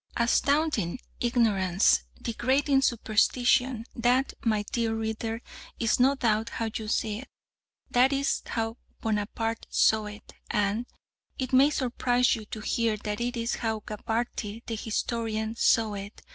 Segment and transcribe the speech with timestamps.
[0.17, 2.05] Astounding ignorance!
[2.19, 3.85] Degrading superstition!
[3.95, 5.43] That, my dear reader,
[5.79, 7.27] is no doubt how you see it.
[7.91, 10.87] That is how Bonaparte saw it, and,
[11.37, 16.23] it may surprise you to hear, that is how Gabarty the historian saw it.